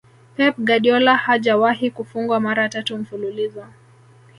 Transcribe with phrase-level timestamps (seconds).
[0.35, 3.65] Pep guardiola hajawahi kufungwa mara tatu mfululizo